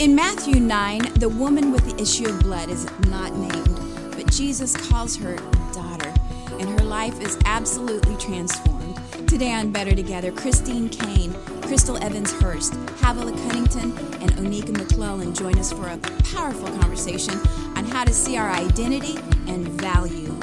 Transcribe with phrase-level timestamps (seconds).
[0.00, 4.74] In Matthew 9, the woman with the issue of blood is not named, but Jesus
[4.88, 5.36] calls her
[5.74, 6.10] daughter,
[6.58, 8.98] and her life is absolutely transformed.
[9.28, 12.72] Today on Better Together, Christine Caine, Chrystal Evans Hurst,
[13.02, 15.98] Havilah Cunnington, and Oneka McClellan join us for a
[16.32, 17.34] powerful conversation
[17.76, 20.39] on how to see our identity and value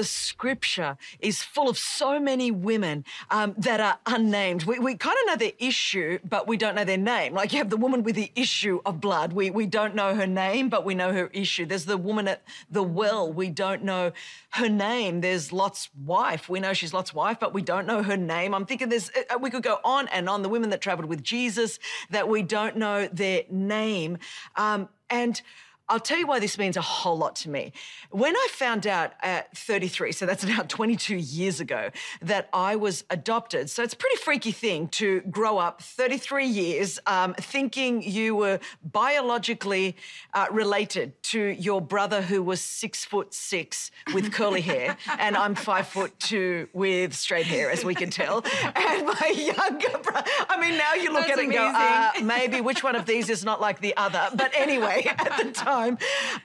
[0.00, 4.64] the scripture is full of so many women um, that are unnamed.
[4.64, 7.34] We, we kind of know their issue, but we don't know their name.
[7.34, 9.34] Like you have the woman with the issue of blood.
[9.34, 11.66] We, we don't know her name, but we know her issue.
[11.66, 13.30] There's the woman at the well.
[13.30, 14.12] We don't know
[14.52, 15.20] her name.
[15.20, 16.48] There's Lot's wife.
[16.48, 18.54] We know she's Lot's wife, but we don't know her name.
[18.54, 20.40] I'm thinking there's, uh, we could go on and on.
[20.40, 24.16] The women that traveled with Jesus that we don't know their name.
[24.56, 25.42] Um, and
[25.90, 27.72] I'll tell you why this means a whole lot to me.
[28.10, 31.90] When I found out at 33, so that's now 22 years ago,
[32.22, 37.00] that I was adopted, so it's a pretty freaky thing to grow up 33 years
[37.06, 39.96] um, thinking you were biologically
[40.32, 45.56] uh, related to your brother who was six foot six with curly hair, and I'm
[45.56, 48.44] five foot two with straight hair, as we can tell.
[48.90, 52.10] And my younger brother, I mean, now you look That's at it and go, uh,
[52.22, 54.28] maybe which one of these is not like the other.
[54.34, 55.79] But anyway, at the time,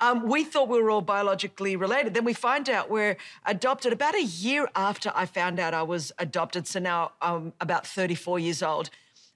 [0.01, 2.13] um, we thought we were all biologically related.
[2.13, 6.11] Then we find out we're adopted about a year after I found out I was
[6.17, 6.67] adopted.
[6.67, 8.89] So now I'm about 34 years old.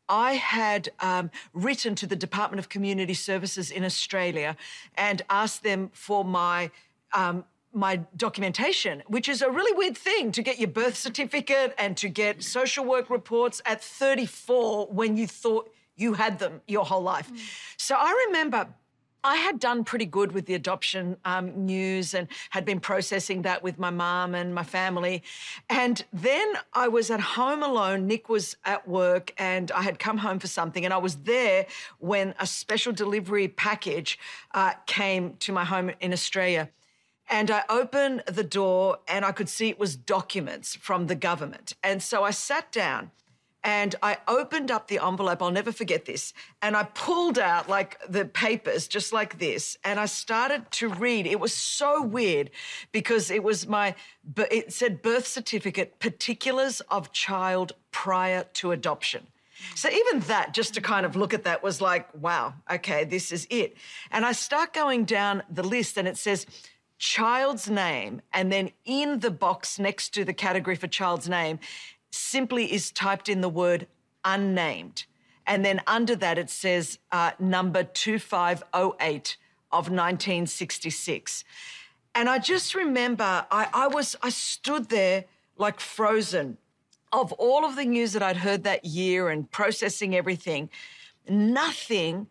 [0.08, 4.58] I had um, written to the Department of Community Services in Australia
[4.96, 6.72] and asked them for my.
[7.14, 11.96] Um, my documentation, which is a really weird thing to get your birth certificate and
[11.98, 17.04] to get social work reports at 34 when you thought you had them your whole
[17.04, 17.32] life.
[17.78, 18.68] So I remember
[19.24, 23.62] I had done pretty good with the adoption um, news and had been processing that
[23.62, 25.24] with my mum and my family.
[25.70, 28.08] And then I was at home alone.
[28.08, 30.86] Nick was at work and I had come home for something.
[30.86, 31.66] And I was there
[32.00, 34.18] when a special delivery package
[34.54, 36.70] uh, came to my home in Australia.
[37.30, 41.74] And I opened the door and I could see it was documents from the government.
[41.84, 43.12] And so I sat down
[43.64, 45.42] and I opened up the envelope.
[45.42, 46.34] I'll never forget this.
[46.62, 49.78] And I pulled out like the papers just like this.
[49.84, 51.28] And I started to read.
[51.28, 52.52] It was so weird
[52.92, 53.96] because it was my,
[54.38, 59.28] it said birth certificate, particulars of child prior to adoption.
[59.76, 63.34] So even that, just to kind of look at that, was like, wow, okay, this
[63.34, 63.76] is it.
[64.10, 66.46] And I start going down the list and it says,
[66.98, 71.60] child's name, and then in the box next to the category for child's name,
[72.12, 73.88] simply is typed in the word
[74.26, 75.06] unnamed.
[75.46, 79.38] And then under that, it says uh, number 2508
[79.72, 81.44] of 1966.
[82.14, 85.26] And I just remember I, I was, I stood there
[85.58, 86.58] like frozen
[87.12, 90.70] of all of the news that I'd heard that year and processing everything.
[91.28, 92.28] Nothing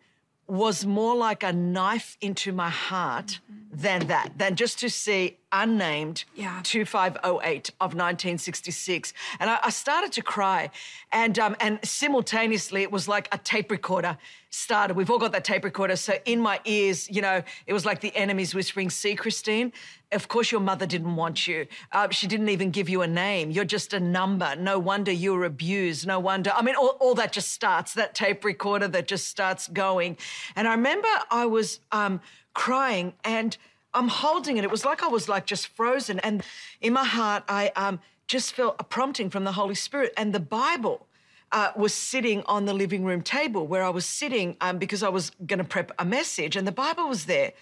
[0.47, 3.39] was more like a knife into my heart
[3.71, 6.61] than that, than just to see unnamed Yeah.
[6.63, 9.13] 2508 of 1966.
[9.39, 10.69] And I, I started to cry.
[11.11, 14.17] And, um, and simultaneously, it was like a tape recorder
[14.51, 14.95] started.
[14.95, 15.95] We've all got that tape recorder.
[15.95, 19.71] So in my ears, you know, it was like the enemies whispering, See, Christine,
[20.11, 21.67] of course your mother didn't want you.
[21.91, 23.51] Uh, she didn't even give you a name.
[23.51, 24.55] You're just a number.
[24.55, 26.07] No wonder you were abused.
[26.07, 26.51] No wonder.
[26.55, 30.17] I mean, all, all that just starts, that tape recorder that just starts going.
[30.55, 32.19] And I remember I was um,
[32.53, 33.55] crying and
[33.93, 34.63] I'm holding it.
[34.63, 36.19] It was like I was like just frozen.
[36.19, 36.43] And
[36.81, 40.39] in my heart, I um, just felt a prompting from the Holy Spirit and the
[40.39, 41.07] Bible.
[41.51, 45.09] Uh, was sitting on the living room table where I was sitting um, because I
[45.09, 47.53] was going to prep a message, and the Bible was there.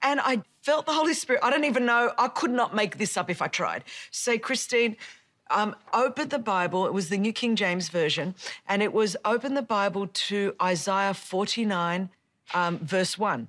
[0.00, 1.42] And I felt the Holy Spirit.
[1.42, 3.82] I don't even know, I could not make this up if I tried.
[4.12, 4.96] Say, Christine,
[5.50, 6.86] um, open the Bible.
[6.86, 8.36] It was the New King James Version,
[8.68, 12.10] and it was open the Bible to Isaiah 49,
[12.54, 13.48] um, verse 1.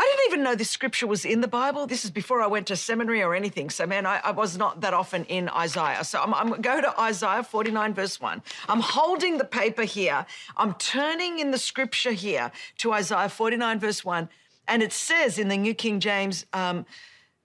[0.00, 1.86] I didn't even know this scripture was in the Bible.
[1.86, 3.68] This is before I went to seminary or anything.
[3.68, 6.04] So, man, I, I was not that often in Isaiah.
[6.04, 8.42] So, I'm, I'm go to Isaiah 49, verse 1.
[8.68, 10.24] I'm holding the paper here.
[10.56, 14.28] I'm turning in the scripture here to Isaiah 49, verse 1.
[14.68, 16.86] And it says in the New King James um,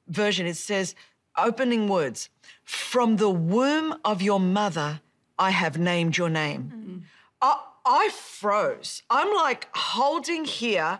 [0.07, 0.93] version, it says,
[1.37, 2.29] opening words,
[2.63, 5.01] from the womb of your mother,
[5.39, 7.05] I have named your name.
[7.41, 9.03] I, I froze.
[9.09, 10.99] I'm like holding here,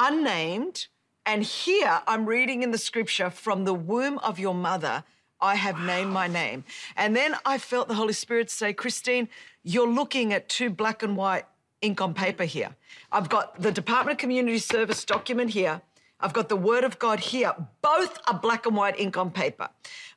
[0.00, 0.86] unnamed,
[1.26, 5.04] and here I'm reading in the scripture from the womb of your mother.
[5.40, 5.86] I have wow.
[5.86, 6.64] named my name.
[6.96, 9.28] And then I felt the Holy Spirit say, Christine,
[9.62, 11.44] you're looking at two black and white
[11.82, 12.74] ink on paper here.
[13.12, 15.82] I've got the Department of Community Service document here.
[16.18, 17.54] I've got the Word of God here.
[17.82, 19.68] Both are black and white ink on paper.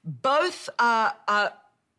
[0.03, 1.53] Both are, are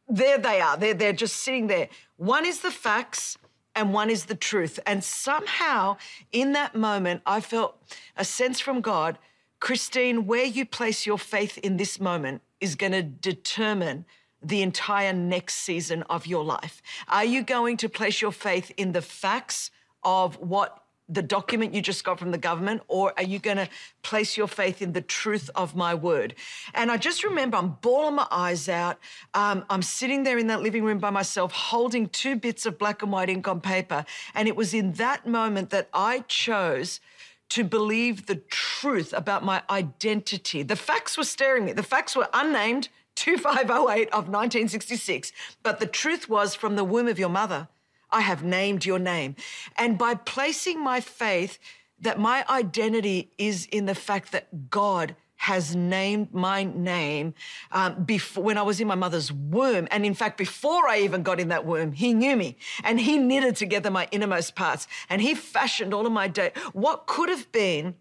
[0.08, 0.76] there they are.
[0.76, 1.88] They're, they're just sitting there.
[2.16, 3.38] One is the facts
[3.74, 4.78] and one is the truth.
[4.86, 5.96] And somehow
[6.32, 7.80] in that moment, I felt
[8.16, 9.18] a sense from God
[9.64, 14.04] Christine, where you place your faith in this moment is going to determine
[14.42, 16.82] the entire next season of your life.
[17.08, 19.70] Are you going to place your faith in the facts
[20.02, 23.68] of what the document you just got from the government, or are you going to
[24.02, 26.34] place your faith in the truth of my word?
[26.72, 28.98] And I just remember I'm bawling my eyes out.
[29.34, 33.02] Um, I'm sitting there in that living room by myself, holding two bits of black
[33.02, 34.06] and white ink on paper.
[34.34, 37.00] And it was in that moment that I chose
[37.50, 40.62] to believe the truth about my identity.
[40.62, 42.88] The facts were staring me, the facts were unnamed.
[43.16, 45.30] 2508 of 1966.
[45.62, 47.68] But the truth was from the womb of your mother.
[48.14, 49.34] I have named your name.
[49.76, 51.58] And by placing my faith
[52.00, 57.34] that my identity is in the fact that God has named my name
[57.72, 59.88] um, before when I was in my mother's womb.
[59.90, 63.18] And in fact, before I even got in that womb, he knew me and he
[63.18, 66.52] knitted together my innermost parts and he fashioned all of my day.
[66.72, 67.96] What could have been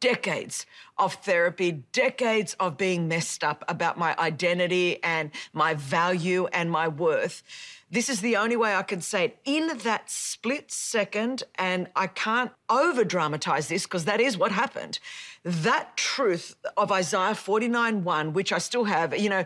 [0.00, 0.66] decades
[0.98, 6.88] of therapy, decades of being messed up about my identity and my value and my
[6.88, 7.42] worth
[7.90, 9.38] this is the only way I can say it.
[9.46, 14.98] In that split second, and I can't over dramatize this because that is what happened.
[15.42, 19.44] That truth of Isaiah 49 1, which I still have, you know,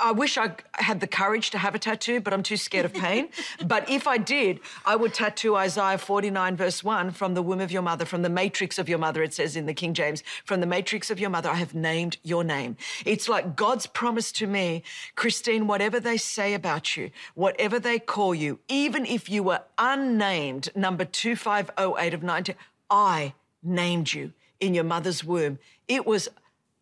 [0.00, 2.94] I wish I had the courage to have a tattoo, but I'm too scared of
[2.94, 3.30] pain.
[3.66, 7.72] but if I did, I would tattoo Isaiah 49 verse 1 from the womb of
[7.72, 10.60] your mother, from the matrix of your mother, it says in the King James, from
[10.60, 12.76] the matrix of your mother, I have named your name.
[13.06, 14.82] It's like God's promise to me,
[15.14, 20.68] Christine, whatever they say about you, whatever they call you, even if you were unnamed,
[20.74, 22.56] number 2508 of 19,
[22.90, 25.58] I named you in your mother's womb.
[25.86, 26.28] It was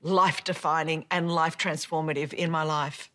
[0.03, 3.11] life defining and life transformative in my life.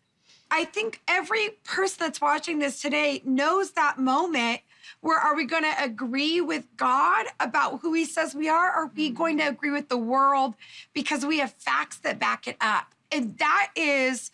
[0.50, 4.60] I think every person that's watching this today knows that moment
[5.00, 8.70] where are we going to agree with God about who he says we are?
[8.70, 9.16] Are we mm-hmm.
[9.16, 10.54] going to agree with the world
[10.92, 12.94] because we have facts that back it up?
[13.10, 14.30] And that is,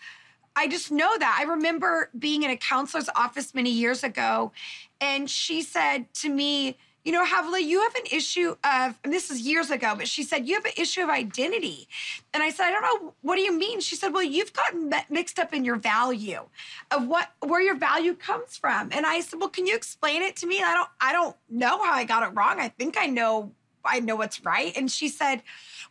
[0.57, 1.37] I just know that.
[1.39, 4.53] I remember being in a counselor's office many years ago,
[5.01, 9.31] and she said to me, you know, Havilah, you have an issue of, and this
[9.31, 11.89] is years ago, but she said, you have an issue of identity.
[12.35, 13.81] And I said, I don't know, what do you mean?
[13.81, 16.43] She said, well, you've gotten mixed up in your value
[16.91, 18.91] of what, where your value comes from.
[18.93, 20.63] And I said, well, can you explain it to me?
[20.63, 22.61] I don't, I don't know how I got it wrong.
[22.61, 23.53] I think I know,
[23.85, 24.77] I know what's right.
[24.77, 25.43] And she said,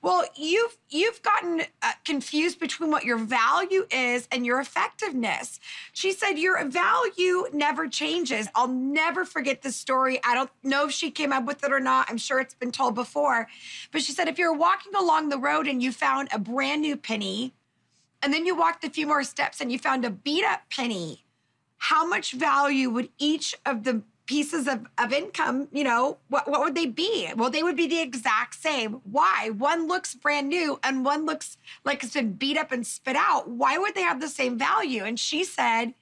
[0.01, 5.59] well, you've you've gotten uh, confused between what your value is and your effectiveness.
[5.93, 8.47] She said your value never changes.
[8.55, 10.19] I'll never forget this story.
[10.23, 12.09] I don't know if she came up with it or not.
[12.09, 13.47] I'm sure it's been told before.
[13.91, 16.95] But she said if you're walking along the road and you found a brand new
[16.95, 17.53] penny
[18.21, 21.25] and then you walked a few more steps and you found a beat up penny,
[21.77, 26.61] how much value would each of the pieces of, of income, you know, what, what
[26.61, 27.27] would they be?
[27.35, 29.01] Well, they would be the exact same.
[29.03, 29.49] Why?
[29.57, 33.49] One looks brand new and one looks like it's been beat up and spit out.
[33.49, 35.03] Why would they have the same value?
[35.03, 35.95] And she said,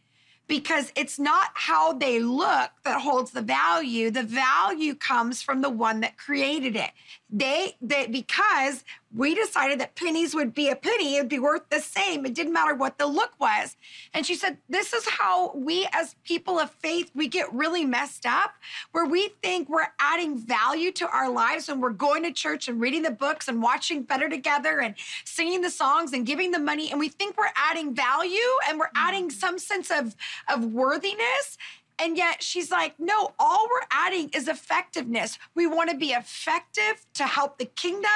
[0.46, 4.12] because it's not how they look that holds the value.
[4.12, 6.91] The value comes from the one that created it.
[7.29, 11.79] They, they because we decided that pennies would be a penny, it'd be worth the
[11.79, 12.25] same.
[12.25, 13.75] It didn't matter what the look was.
[14.13, 18.25] And she said, This is how we, as people of faith, we get really messed
[18.25, 18.55] up,
[18.91, 22.79] where we think we're adding value to our lives when we're going to church and
[22.79, 26.91] reading the books and watching Better Together and singing the songs and giving the money.
[26.91, 28.91] And we think we're adding value and we're mm.
[28.96, 30.15] adding some sense of,
[30.48, 31.57] of worthiness.
[32.00, 35.39] And yet she's like, no, all we're adding is effectiveness.
[35.56, 38.12] We want to be effective to help the kingdom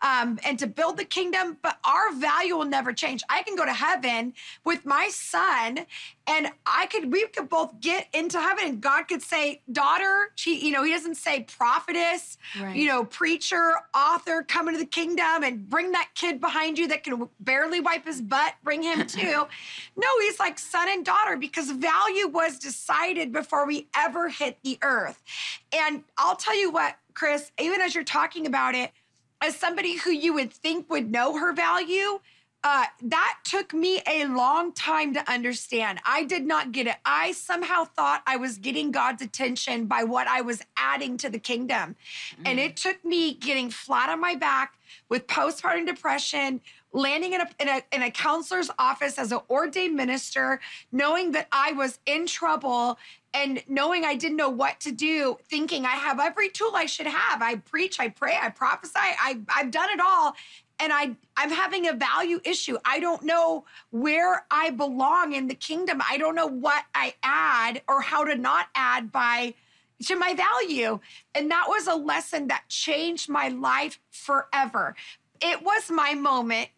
[0.00, 3.22] um, and to build the kingdom, but our value will never change.
[3.28, 4.32] I can go to heaven
[4.64, 5.86] with my son
[6.28, 10.64] and I could, we could both get into heaven and God could say, daughter, she,
[10.64, 12.74] you know, he doesn't say prophetess, right.
[12.74, 17.04] you know, preacher, author, come into the kingdom and bring that kid behind you that
[17.04, 19.46] can barely wipe his butt, bring him too.
[19.96, 24.78] no, he's like son and daughter because value was decided before we ever hit the
[24.82, 25.22] earth.
[25.72, 28.90] And I'll tell you what, Chris, even as you're talking about it,
[29.40, 32.20] as somebody who you would think would know her value,
[32.66, 36.00] uh, that took me a long time to understand.
[36.04, 36.96] I did not get it.
[37.04, 41.38] I somehow thought I was getting God's attention by what I was adding to the
[41.38, 41.94] kingdom.
[42.40, 42.42] Mm.
[42.44, 44.74] And it took me getting flat on my back
[45.08, 46.60] with postpartum depression,
[46.92, 50.58] landing in a, in a, in a counselor's office as an ordained minister,
[50.90, 52.98] knowing that I was in trouble
[53.32, 57.06] and knowing I didn't know what to do, thinking I have every tool I should
[57.06, 57.42] have.
[57.42, 60.34] I preach, I pray, I prophesy, I, I've done it all
[60.78, 62.78] and I I'm having a value issue.
[62.84, 66.00] I don't know where I belong in the kingdom.
[66.08, 69.54] I don't know what I add or how to not add by
[70.04, 71.00] to my value.
[71.34, 74.94] And that was a lesson that changed my life forever.
[75.40, 76.68] It was my moment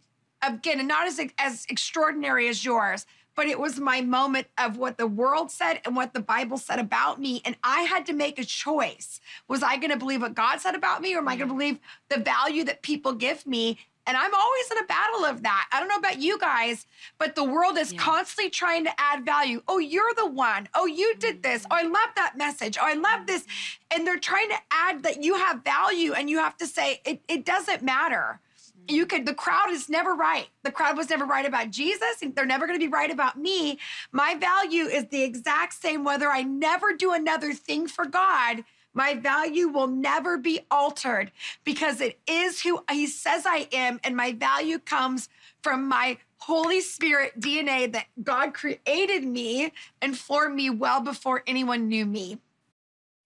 [0.43, 3.07] again, not as as extraordinary as yours,
[3.39, 6.81] but it was my moment of what the world said and what the Bible said
[6.81, 7.41] about me.
[7.45, 9.21] And I had to make a choice.
[9.47, 11.55] Was I going to believe what God said about me, or am I going to
[11.55, 11.59] mm-hmm.
[11.59, 11.79] believe
[12.09, 13.79] the value that people give me?
[14.09, 15.69] And I'm always in a battle of that.
[15.71, 16.87] I don't know about you guys,
[17.19, 18.01] but the world is yeah.
[18.01, 19.63] constantly trying to add value.
[19.69, 20.67] Oh, you're the one.
[20.75, 21.67] Oh, you did this.
[21.71, 22.79] Oh, I love that message.
[22.81, 23.43] Oh, I love this.
[23.43, 23.99] Mm-hmm.
[23.99, 27.21] And they're trying to add that you have value, and you have to say, it,
[27.29, 28.95] it doesn't matter mm-hmm.
[28.95, 32.47] you could the crowd is never right the crowd was never right about jesus they're
[32.47, 33.79] never going to be right about me
[34.13, 39.15] my value is the exact same whether i never do another thing for god my
[39.15, 41.31] value will never be altered
[41.65, 45.29] because it is who he says I am, and my value comes
[45.63, 51.89] from my Holy Spirit DNA that God created me and formed me well before anyone
[51.89, 52.39] knew me.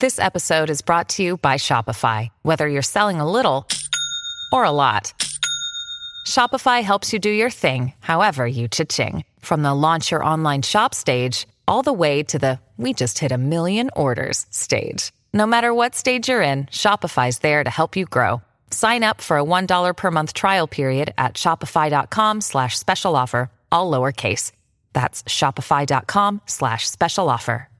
[0.00, 2.30] This episode is brought to you by Shopify.
[2.42, 3.68] Whether you're selling a little
[4.52, 5.12] or a lot,
[6.26, 9.24] Shopify helps you do your thing, however you cha-ching.
[9.40, 13.30] From the launch your online shop stage, all the way to the we just hit
[13.30, 15.12] a million orders stage.
[15.34, 18.42] No matter what stage you're in, Shopify's there to help you grow.
[18.70, 23.90] Sign up for a $1 per month trial period at shopify.com slash special offer, all
[23.90, 24.52] lowercase.
[24.92, 27.70] That's shopify.com slash special offer.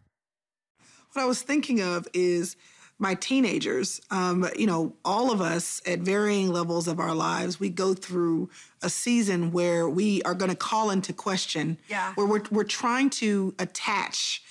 [1.13, 2.57] What I was thinking of is
[2.99, 4.01] my teenagers.
[4.11, 8.49] Um, you know, all of us at varying levels of our lives, we go through
[8.81, 12.15] a season where we are going to call into question, yeah.
[12.15, 14.43] where we're, we're trying to attach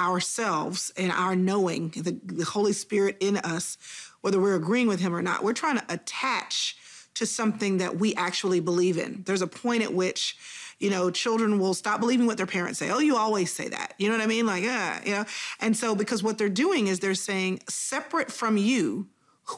[0.00, 3.76] ourselves and our knowing, the, the Holy Spirit in us,
[4.22, 6.76] whether we're agreeing with Him or not, we're trying to attach
[7.14, 9.22] to something that we actually believe in.
[9.26, 10.36] There's a point at which,
[10.78, 12.90] you know, children will stop believing what their parents say.
[12.90, 13.94] Oh, you always say that.
[13.98, 14.46] You know what I mean?
[14.46, 15.24] Like, yeah, you know.
[15.60, 19.08] And so, because what they're doing is they're saying, separate from you,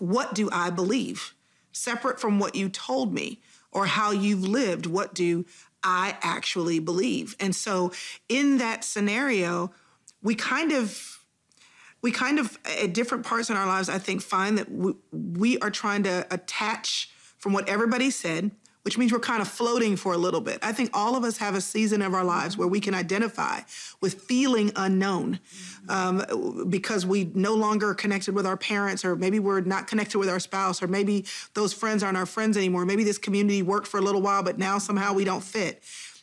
[0.01, 1.35] what do I believe?
[1.71, 5.47] Separate from what you told me or how you've lived, what do
[5.85, 7.37] I actually believe?
[7.39, 7.93] And so,
[8.29, 9.73] in that scenario,
[10.23, 11.21] we kind of
[12.03, 15.59] we kind of at different parts in our lives i think find that we, we
[15.59, 18.51] are trying to attach from what everybody said
[18.83, 20.59] which means we're kind of floating for a little bit.
[20.63, 23.61] I think all of us have a season of our lives where we can identify
[24.01, 25.39] with feeling unknown
[25.89, 30.29] um, because we no longer connected with our parents, or maybe we're not connected with
[30.29, 31.25] our spouse, or maybe
[31.55, 32.85] those friends aren't our friends anymore.
[32.85, 35.83] Maybe this community worked for a little while, but now somehow we don't fit.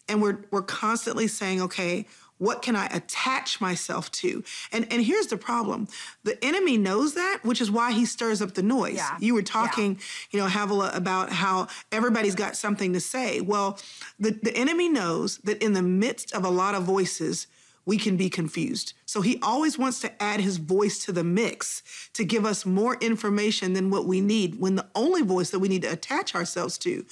[0.09, 2.07] And we're, we're constantly saying, okay,
[2.39, 4.43] what can I attach myself to?
[4.71, 5.87] And and here's the problem.
[6.23, 8.95] The enemy knows that, which is why he stirs up the noise.
[8.95, 9.17] Yeah.
[9.19, 10.01] You were talking, yeah.
[10.31, 13.41] you know, Havilah, about how everybody's got something to say.
[13.41, 13.77] Well,
[14.19, 17.47] the, the enemy knows that in the midst of a lot of voices,
[17.89, 18.93] we can be confused.
[19.07, 21.81] So he always wants to add his voice to the mix
[22.13, 25.69] to give us more information than what we need when the only voice that we
[25.69, 27.03] need to attach ourselves to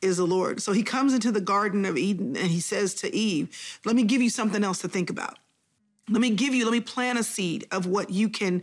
[0.00, 0.62] is the Lord.
[0.62, 3.50] So he comes into the Garden of Eden and he says to Eve,
[3.84, 5.38] Let me give you something else to think about.
[6.08, 8.62] Let me give you, let me plant a seed of what you can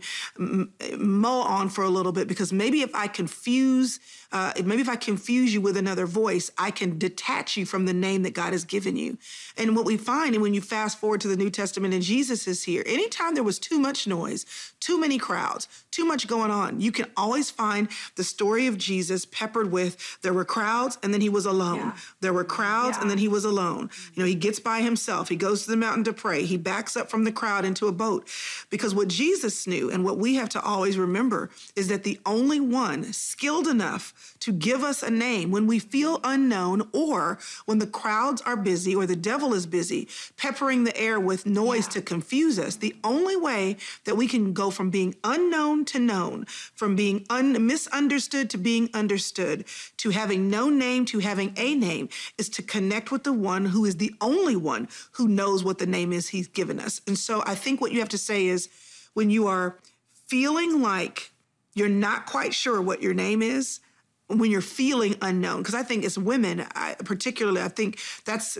[0.98, 4.00] mow on for a little bit because maybe if I confuse,
[4.32, 7.94] uh, maybe if I confuse you with another voice, I can detach you from the
[7.94, 9.16] name that God has given you.
[9.56, 12.46] And what we find, and when you fast forward to the New Testament and Jesus
[12.46, 14.44] is here, anytime there was too much noise,
[14.80, 19.24] too many crowds, too much going on, you can always find the story of Jesus
[19.24, 21.78] peppered with there were crowds and then he was alone.
[21.78, 21.96] Yeah.
[22.20, 23.02] There were crowds yeah.
[23.02, 23.88] and then he was alone.
[24.14, 26.96] You know, he gets by himself, he goes to the mountain to pray, he backs
[26.96, 28.28] up from the the crowd into a boat.
[28.70, 32.60] Because what Jesus knew and what we have to always remember is that the only
[32.60, 37.86] one skilled enough to give us a name when we feel unknown or when the
[37.86, 41.92] crowds are busy or the devil is busy peppering the air with noise yeah.
[41.92, 46.44] to confuse us, the only way that we can go from being unknown to known,
[46.74, 49.64] from being un- misunderstood to being understood,
[49.96, 52.08] to having no name to having a name
[52.38, 55.86] is to connect with the one who is the only one who knows what the
[55.86, 57.00] name is he's given us.
[57.06, 58.68] And so I think what you have to say is
[59.14, 59.78] when you are
[60.26, 61.32] feeling like
[61.74, 63.80] you're not quite sure what your name is,
[64.30, 68.58] when you're feeling unknown because i think as women I, particularly i think that's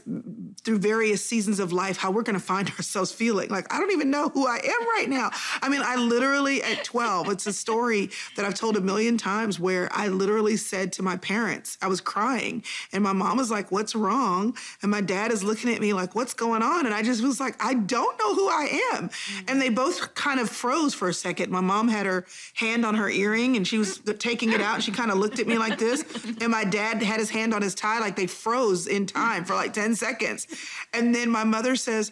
[0.64, 3.48] through various seasons of life how we're going to find ourselves feeling.
[3.48, 5.30] Like i don't even know who i am right now.
[5.62, 9.60] I mean i literally at 12 it's a story that i've told a million times
[9.60, 12.62] where i literally said to my parents i was crying
[12.92, 14.56] and my mom was like what's wrong?
[14.82, 16.86] And my dad is looking at me like what's going on?
[16.86, 19.08] And i just was like i don't know who i am.
[19.08, 19.44] Mm-hmm.
[19.48, 21.50] and they both kind of froze for a second.
[21.50, 24.76] My mom had her hand on her earring and she was taking it out.
[24.76, 26.04] And she kind of looked at me like this.
[26.40, 29.54] And my dad had his hand on his tie, like they froze in time for
[29.54, 30.46] like 10 seconds.
[30.92, 32.10] And then my mother says,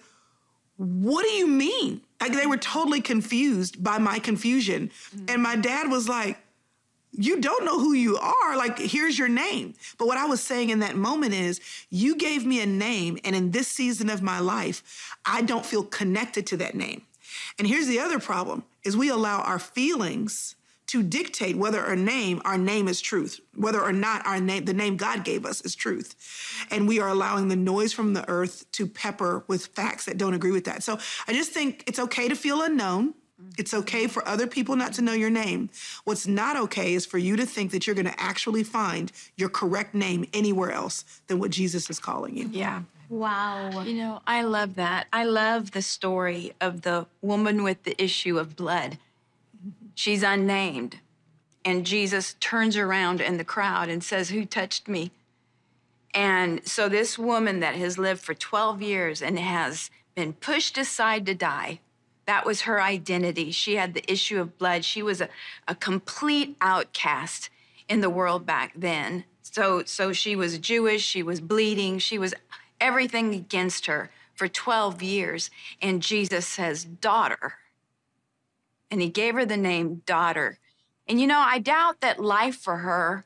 [0.77, 2.03] What do you mean?
[2.21, 4.89] Like they were totally confused by my confusion.
[4.89, 5.25] Mm-hmm.
[5.29, 6.39] And my dad was like,
[7.13, 8.57] you don't know who you are.
[8.57, 9.75] Like, here's your name.
[9.99, 13.35] But what I was saying in that moment is, you gave me a name, and
[13.35, 17.03] in this season of my life, I don't feel connected to that name.
[17.59, 20.55] And here's the other problem is we allow our feelings
[20.89, 24.73] to dictate whether or name, our name is truth, whether or not our name, the
[24.73, 26.67] name God gave us is truth.
[26.71, 30.35] And we are allowing the noise from the earth to pepper with facts that don't
[30.35, 30.83] agree with that.
[30.83, 33.15] So I just think it's okay to feel unknown.
[33.57, 35.71] It's okay for other people not to know your name.
[36.05, 39.49] What's not okay is for you to think that you're going to actually find your
[39.49, 42.49] correct name anywhere else than what Jesus is calling you.
[42.51, 42.83] Yeah.
[43.11, 43.83] Wow.
[43.83, 45.07] You know, I love that.
[45.13, 48.99] I love the story of the woman with the issue of blood
[49.99, 51.01] She's unnamed.
[51.65, 55.11] And Jesus turns around in the crowd and says, Who touched me?
[56.15, 61.27] And so, this woman that has lived for 12 years and has been pushed aside
[61.27, 61.81] to die,
[62.27, 63.51] that was her identity.
[63.51, 64.85] She had the issue of blood.
[64.85, 65.29] She was a,
[65.67, 67.51] a complete outcast
[67.89, 69.25] in the world back then.
[69.43, 72.35] So, so she was Jewish, she was bleeding, she was
[72.81, 75.51] everything against her for 12 years.
[75.83, 77.55] And Jesus says, Daughter,
[78.91, 80.59] and he gave her the name daughter.
[81.07, 83.25] And you know, I doubt that life for her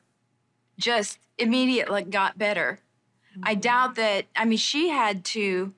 [0.77, 2.79] just immediately got better.
[3.31, 3.43] Mm-hmm.
[3.45, 5.73] I doubt that, I mean, she had to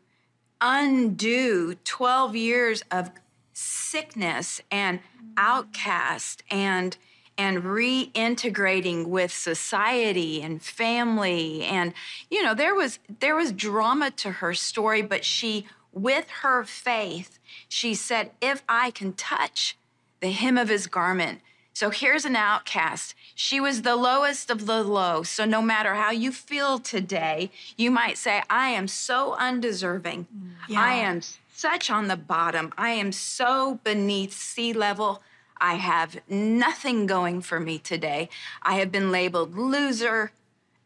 [0.62, 3.12] undo 12 years of
[3.54, 5.00] sickness and
[5.38, 6.98] outcast and
[7.38, 11.93] and reintegrating with society and family and
[12.30, 17.39] you know there was there was drama to her story but she with her faith,
[17.67, 19.75] she said, If I can touch
[20.19, 21.41] the hem of his garment.
[21.73, 23.15] So here's an outcast.
[23.34, 25.23] She was the lowest of the low.
[25.23, 30.27] So no matter how you feel today, you might say, I am so undeserving.
[30.69, 30.79] Yeah.
[30.79, 31.21] I am
[31.53, 32.73] such on the bottom.
[32.77, 35.21] I am so beneath sea level.
[35.58, 38.29] I have nothing going for me today.
[38.62, 40.31] I have been labeled loser,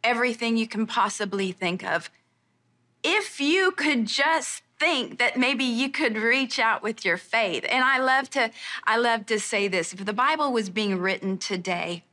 [0.04, 2.10] everything you can possibly think of.
[3.04, 7.66] If you could just think that maybe you could reach out with your faith.
[7.70, 8.52] And I love to
[8.86, 9.94] I love to say this.
[9.94, 12.04] If the Bible was being written today,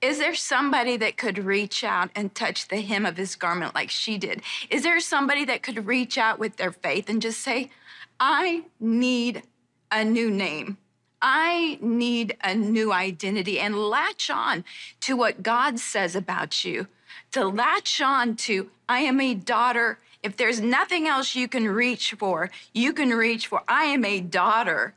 [0.00, 3.90] is there somebody that could reach out and touch the hem of his garment like
[3.90, 4.42] she did?
[4.70, 7.70] Is there somebody that could reach out with their faith and just say,
[8.18, 9.42] I need
[9.90, 10.78] a new name?
[11.20, 14.64] I need a new identity and latch on
[15.00, 16.86] to what God says about you,
[17.32, 22.14] to latch on to, I am a daughter if there's nothing else you can reach
[22.18, 24.94] for, you can reach for I am a daughter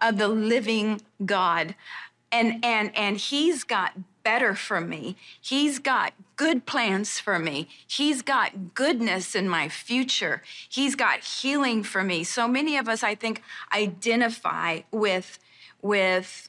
[0.00, 1.74] of the living God.
[2.30, 5.16] And and and he's got better for me.
[5.40, 7.68] He's got good plans for me.
[7.86, 10.42] He's got goodness in my future.
[10.68, 12.24] He's got healing for me.
[12.24, 15.38] So many of us I think identify with
[15.82, 16.48] with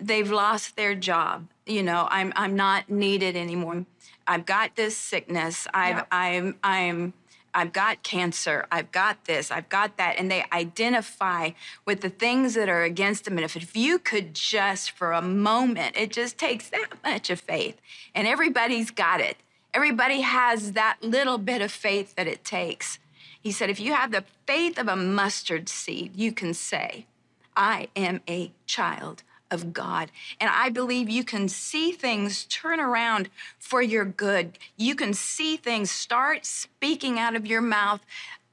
[0.00, 1.48] they've lost their job.
[1.66, 3.84] You know, I'm I'm not needed anymore.
[4.26, 5.66] I've got this sickness.
[5.74, 6.04] I've yeah.
[6.10, 7.12] I'm I'm
[7.54, 10.16] I've got cancer, I've got this, I've got that.
[10.18, 11.50] And they identify
[11.84, 13.36] with the things that are against them.
[13.38, 17.40] And if, if you could just for a moment, it just takes that much of
[17.40, 17.80] faith.
[18.14, 19.36] And everybody's got it.
[19.72, 22.98] Everybody has that little bit of faith that it takes.
[23.40, 27.06] He said, if you have the faith of a mustard seed, you can say,
[27.56, 30.10] I am a child of God.
[30.40, 34.58] And I believe you can see things turn around for your good.
[34.76, 38.00] You can see things start speaking out of your mouth.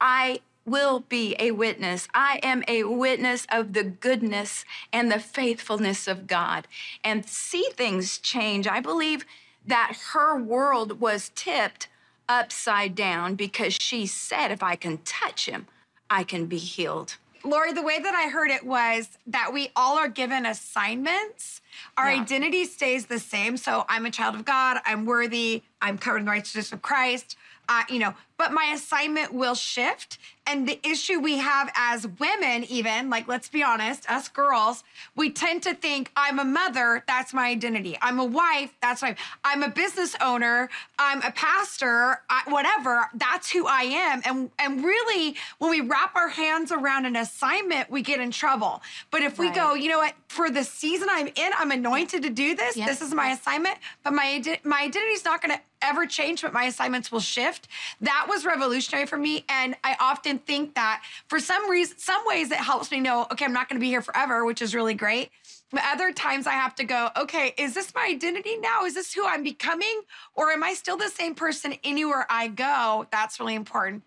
[0.00, 2.08] I will be a witness.
[2.12, 6.68] I am a witness of the goodness and the faithfulness of God
[7.02, 8.66] and see things change.
[8.66, 9.24] I believe
[9.66, 11.88] that her world was tipped
[12.28, 15.66] upside down because she said, if I can touch him,
[16.10, 17.16] I can be healed.
[17.44, 21.60] Laurie, the way that I heard it was that we all are given assignments.
[21.96, 22.22] Our yeah.
[22.22, 23.56] identity stays the same.
[23.56, 24.78] So I'm a child of God.
[24.84, 25.62] I'm worthy.
[25.80, 27.36] I'm covered in the righteousness of Christ.
[27.68, 30.18] Uh, you know, but my assignment will shift.
[30.46, 34.82] And the issue we have as women, even like, let's be honest, us girls,
[35.14, 37.98] we tend to think I'm a mother, that's my identity.
[38.00, 43.50] I'm a wife, that's my, I'm a business owner, I'm a pastor, I, whatever, that's
[43.50, 44.22] who I am.
[44.24, 48.80] And, and really, when we wrap our hands around an assignment, we get in trouble.
[49.10, 52.30] But if we go, you know what, for the season I'm in, I'm anointed to
[52.30, 56.42] do this, this is my assignment, but my, my identity is not gonna ever change,
[56.42, 57.68] but my assignments will shift.
[58.00, 59.44] That was revolutionary for me.
[59.48, 63.44] And I often think that for some reason, some ways it helps me know, okay,
[63.44, 65.30] I'm not going to be here forever, which is really great.
[65.70, 68.84] But other times I have to go, okay, is this my identity now?
[68.84, 70.00] Is this who I'm becoming?
[70.34, 73.06] Or am I still the same person anywhere I go?
[73.10, 74.02] That's really important.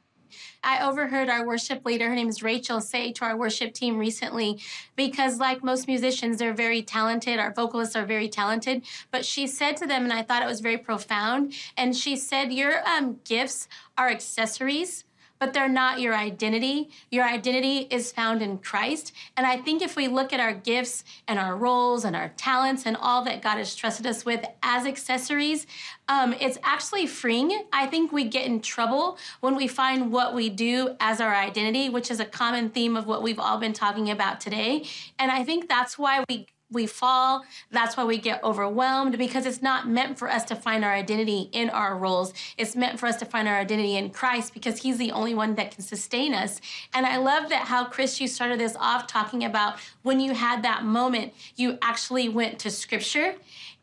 [0.64, 4.60] I overheard our worship leader, her name is Rachel, say to our worship team recently,
[4.96, 8.84] because like most musicians, they're very talented, our vocalists are very talented.
[9.12, 12.52] But she said to them, and I thought it was very profound, and she said,
[12.54, 13.68] Your um, gifts
[13.98, 15.06] are accessories
[15.42, 16.92] but they're not your identity.
[17.10, 19.12] Your identity is found in Christ.
[19.36, 22.86] And I think if we look at our gifts and our roles and our talents
[22.86, 25.66] and all that God has trusted us with as accessories,
[26.08, 27.66] um, it's actually freeing.
[27.74, 31.90] I think we get in trouble when we find what we do as our identity,
[31.90, 34.86] which is a common theme of what we've all been talking about today.
[35.18, 37.44] And I think that's why we we fall.
[37.70, 41.50] That's why we get overwhelmed because it's not meant for us to find our identity
[41.52, 42.34] in our roles.
[42.58, 45.56] It's meant for us to find our identity in Christ because He's the only one
[45.56, 46.62] that can sustain us.
[46.94, 50.64] And I love that how, Chris, you started this off talking about when you had
[50.64, 53.36] that moment, you actually went to Scripture.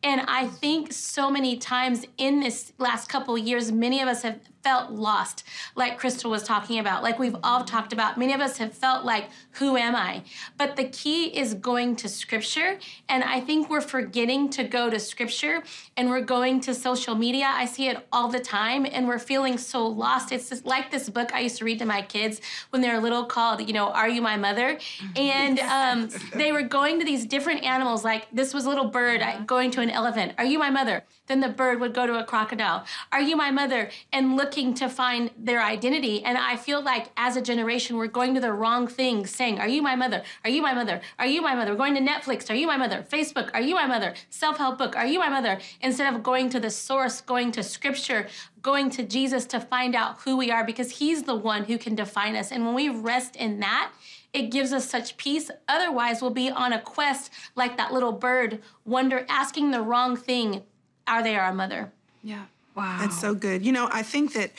[0.03, 4.39] And I think so many times in this last couple years, many of us have
[4.63, 5.45] felt lost,
[5.77, 8.19] like Chrystal was talking about, like we've all talked about.
[8.19, 10.23] Many of us have felt like, who am I?
[10.57, 12.79] But the key is going to scripture.
[13.09, 15.63] And I think we're forgetting to go to scripture
[15.97, 17.47] and we're going to social media.
[17.49, 20.33] I see it all the time and we're feeling so lost.
[20.33, 23.01] It's just like this book I used to read to my kids when they were
[23.01, 24.79] little called, you know, Are You My Mother?
[25.17, 29.23] And um, they were going to these different animals, like this was a little bird
[29.47, 30.33] going to an elephant.
[30.39, 31.05] Are you my mother?
[31.27, 32.85] Then the bird would go to a crocodile.
[33.13, 33.91] Are you my mother?
[34.13, 36.25] And looking to find their identity.
[36.25, 39.69] And I feel like as a generation, we're going to the wrong things, saying, Are
[39.69, 40.23] you my mother?
[40.45, 41.01] Are you my mother?
[41.19, 41.73] Are you my mother?
[41.73, 42.51] We're going to Netflix.
[42.51, 43.05] Are you my mother?
[43.09, 43.51] Facebook.
[43.55, 44.15] Are you my mother?
[44.31, 44.97] Self help book.
[44.97, 45.59] Are you my mother?
[45.81, 48.29] Instead of going to the source, going to scripture,
[48.63, 51.95] going to Jesus to find out who we are, because he's the one who can
[51.95, 52.51] define us.
[52.51, 53.93] And when we rest in that,
[54.33, 55.51] it gives us such peace.
[55.69, 60.63] Otherwise, we'll be on a quest like that little bird, wonder asking the wrong thing,
[61.07, 61.93] are they our mother?
[62.23, 62.45] Yeah.
[62.75, 62.99] Wow.
[63.01, 63.65] That's so good.
[63.65, 64.53] You know, I think that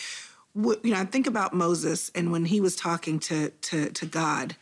[0.55, 4.55] you know, I think about Moses and when he was talking to to to God,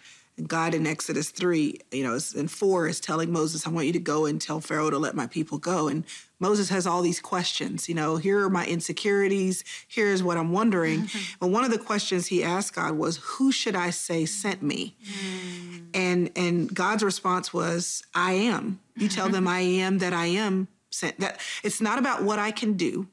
[0.46, 4.00] God in Exodus 3, you know, and 4 is telling Moses, I want you to
[4.00, 5.88] go and tell Pharaoh to let my people go.
[5.88, 6.04] And
[6.40, 11.02] Moses has all these questions, you know, here are my insecurities, here's what I'm wondering.
[11.02, 11.34] Mm-hmm.
[11.40, 14.96] But one of the questions he asked God was, Who should I say sent me?
[15.04, 15.88] Mm.
[15.94, 18.80] And and God's response was, I am.
[18.96, 21.20] You tell them I am that I am sent.
[21.20, 23.08] That it's not about what I can do.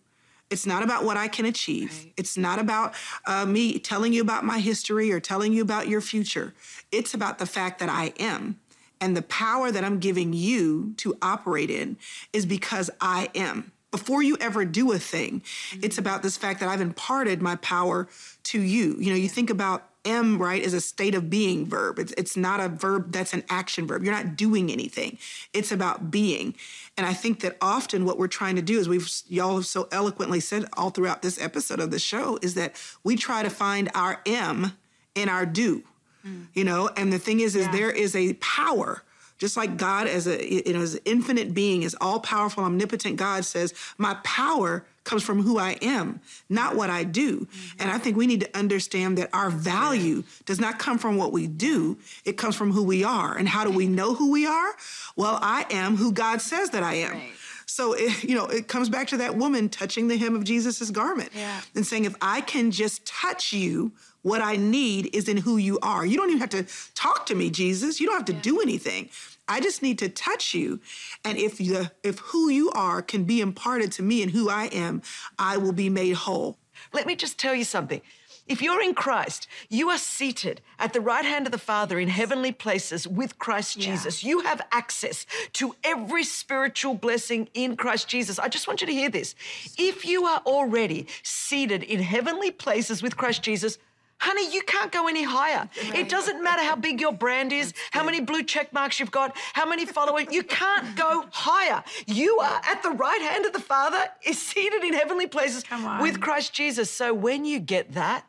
[0.51, 1.99] It's not about what I can achieve.
[1.99, 2.13] Right.
[2.17, 2.95] It's not about
[3.27, 6.55] uh, me telling you about my history or telling you about your future.
[6.93, 8.61] It's about the fact that I am.
[9.01, 11.97] And the power that I'm giving you to operate in
[12.33, 13.73] is because I am.
[13.91, 15.81] Before you ever do a thing, mm-hmm.
[15.85, 18.09] it's about this fact that I've imparted my power
[18.45, 18.97] to you.
[18.99, 21.99] You know, you think about am, right, is a state of being verb.
[21.99, 24.03] It's, it's not a verb that's an action verb.
[24.03, 25.19] You're not doing anything.
[25.53, 26.55] It's about being.
[26.97, 29.89] And I think that often what we're trying to do is we've, y'all have so
[29.91, 33.91] eloquently said all throughout this episode of the show, is that we try to find
[33.95, 34.73] our am
[35.15, 35.85] in our do,
[36.27, 36.47] mm.
[36.55, 36.91] you know?
[36.97, 37.73] And the thing is, is yeah.
[37.73, 39.03] there is a power
[39.39, 43.17] just like God as a you know as an infinite being, as all powerful, omnipotent
[43.17, 47.41] God says, my power comes from who I am, not what I do.
[47.41, 47.83] Mm-hmm.
[47.83, 51.31] And I think we need to understand that our value does not come from what
[51.33, 53.37] we do, it comes from who we are.
[53.37, 54.75] And how do we know who we are?
[55.17, 57.13] Well, I am who God says that I am.
[57.13, 57.33] Right.
[57.67, 60.91] So, it, you know, it comes back to that woman touching the hem of Jesus's
[60.91, 61.61] garment yeah.
[61.75, 63.93] and saying, if I can just touch you,
[64.25, 66.05] what I need is in who you are.
[66.05, 68.01] You don't even have to talk to me, Jesus.
[68.01, 68.41] You don't have to yeah.
[68.41, 69.11] do anything.
[69.47, 70.81] I just need to touch you.
[71.25, 74.65] And if the if who you are can be imparted to me and who I
[74.67, 75.03] am,
[75.39, 76.57] I will be made whole.
[76.93, 78.01] Let me just tell you something.
[78.47, 82.09] If you're in Christ, you are seated at the right hand of the Father in
[82.09, 83.91] heavenly places with Christ yeah.
[83.91, 84.23] Jesus.
[84.25, 88.39] You have access to every spiritual blessing in Christ Jesus.
[88.39, 89.35] I just want you to hear this.
[89.79, 93.79] If you are already seated in heavenly places with Christ Jesus,
[94.25, 95.69] Honey, you can't go any higher.
[95.77, 99.37] It doesn't matter how big your brand is, how many blue check marks you've got,
[99.53, 100.25] how many followers.
[100.31, 101.85] You can't go higher.
[102.07, 105.63] You are at the right hand of the Father, is seated in heavenly places
[106.01, 106.91] with Christ Jesus.
[106.91, 108.25] So when you get that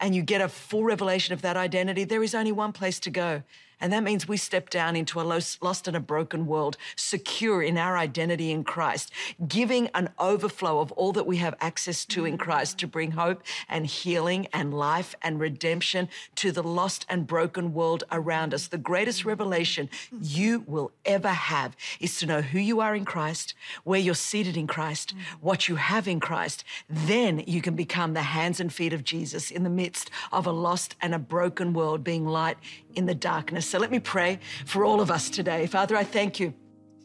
[0.00, 3.10] and you get a full revelation of that identity, there is only one place to
[3.10, 3.44] go.
[3.80, 7.76] And that means we step down into a lost and a broken world, secure in
[7.76, 9.12] our identity in Christ,
[9.46, 13.42] giving an overflow of all that we have access to in Christ to bring hope
[13.68, 18.68] and healing and life and redemption to the lost and broken world around us.
[18.68, 19.90] The greatest revelation
[20.22, 24.56] you will ever have is to know who you are in Christ, where you're seated
[24.56, 26.64] in Christ, what you have in Christ.
[26.88, 30.52] Then you can become the hands and feet of Jesus in the midst of a
[30.52, 32.56] lost and a broken world, being light
[32.96, 33.66] in the darkness.
[33.66, 35.66] So let me pray for all of us today.
[35.66, 36.52] Father, I thank you.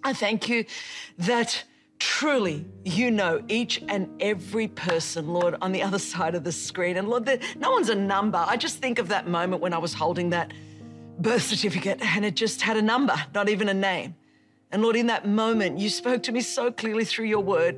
[0.03, 0.65] I thank you
[1.19, 1.63] that
[1.99, 6.97] truly you know each and every person, Lord, on the other side of the screen.
[6.97, 8.43] And Lord, no one's a number.
[8.47, 10.51] I just think of that moment when I was holding that
[11.19, 14.15] birth certificate and it just had a number, not even a name.
[14.71, 17.77] And Lord, in that moment, you spoke to me so clearly through your word.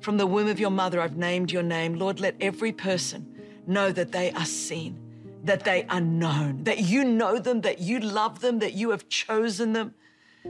[0.00, 1.94] From the womb of your mother, I've named your name.
[1.94, 3.34] Lord, let every person
[3.66, 5.03] know that they are seen
[5.44, 9.08] that they are known, that you know them, that you love them, that you have
[9.08, 9.94] chosen them.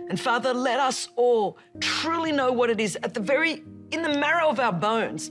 [0.09, 4.19] And Father, let us all truly know what it is at the very, in the
[4.19, 5.31] marrow of our bones,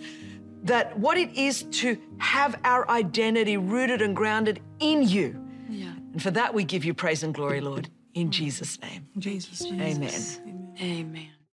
[0.64, 5.40] that what it is to have our identity rooted and grounded in you.
[5.70, 5.94] Yeah.
[6.14, 9.08] And for that, we give you praise and glory, Lord, in Jesus' name.
[9.18, 9.82] Jesus' name.
[9.82, 10.14] Amen.
[10.14, 10.76] Amen.
[10.82, 11.33] Amen.